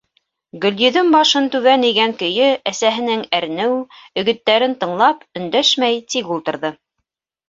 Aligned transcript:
Гөлйөҙөм 0.61 1.09
башын 1.15 1.49
түбән 1.55 1.83
эйгән 1.89 2.15
көйө 2.21 2.47
әсәһенең 2.71 3.21
әрнеү, 3.39 3.75
өгөттәрен 4.21 4.73
тыңлап, 4.85 5.21
өндәшмәй 5.43 6.01
тик 6.15 6.33
ултырҙы. 6.37 6.73